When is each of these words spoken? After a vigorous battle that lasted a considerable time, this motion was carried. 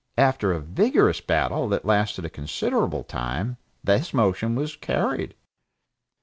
After 0.17 0.51
a 0.51 0.59
vigorous 0.59 1.21
battle 1.21 1.69
that 1.69 1.85
lasted 1.85 2.25
a 2.25 2.29
considerable 2.31 3.03
time, 3.03 3.57
this 3.83 4.15
motion 4.15 4.55
was 4.55 4.75
carried. 4.75 5.35